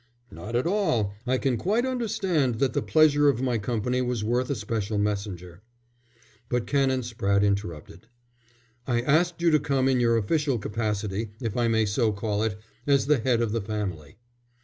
"Not 0.31 0.55
at 0.55 0.65
all. 0.65 1.13
I 1.27 1.37
can 1.37 1.57
quite 1.57 1.85
understand 1.85 2.55
that 2.55 2.73
the 2.73 2.81
pleasure 2.81 3.29
of 3.29 3.39
my 3.39 3.59
company 3.59 4.01
was 4.01 4.23
worth 4.23 4.49
a 4.49 4.55
special 4.55 4.97
messenger." 4.97 5.61
But 6.49 6.65
Canon 6.65 7.01
Spratte 7.01 7.43
interrupted: 7.43 8.07
"I 8.87 9.01
asked 9.01 9.43
you 9.43 9.51
to 9.51 9.59
come 9.59 9.87
in 9.87 9.99
your 9.99 10.17
official 10.17 10.57
capacity, 10.57 11.29
if 11.39 11.55
I 11.55 11.67
may 11.67 11.85
so 11.85 12.11
call 12.11 12.41
it 12.41 12.59
as 12.87 13.05
the 13.05 13.19
head 13.19 13.43
of 13.43 13.51
the 13.51 13.61
family." 13.61 14.17